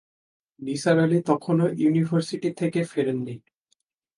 নিসার 0.59 0.97
আলি 0.99 1.19
তখনো 1.25 1.63
ইউনিভার্সিটি 1.81 2.49
থেকে 2.59 2.79
ফেরেন 2.83 3.19
নি। 3.25 3.35